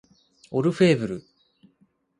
[0.49, 1.23] オルフェーヴル